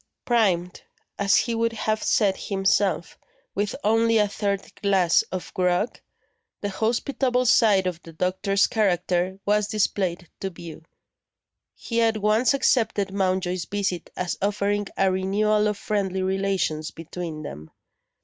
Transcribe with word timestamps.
Primed, 0.25 0.81
as 1.19 1.35
he 1.37 1.53
would 1.53 1.73
have 1.73 2.01
said 2.01 2.35
himself, 2.35 3.19
with 3.53 3.75
only 3.83 4.17
a 4.17 4.27
third 4.27 4.73
glass 4.81 5.21
of 5.31 5.53
grog, 5.53 5.99
the 6.61 6.69
hospitable 6.71 7.45
side 7.45 7.85
of 7.85 8.01
the 8.01 8.11
doctor's 8.11 8.65
character 8.65 9.37
was 9.45 9.67
displayed 9.67 10.27
to 10.39 10.49
view. 10.49 10.81
He 11.75 12.01
at 12.01 12.17
once 12.17 12.55
accepted 12.55 13.13
Mountjoy's 13.13 13.65
visit 13.65 14.09
as 14.17 14.39
offering 14.41 14.87
a 14.97 15.11
renewal 15.11 15.67
of 15.67 15.77
friendly 15.77 16.23
relations 16.23 16.89
between 16.89 17.43
them. 17.43 17.69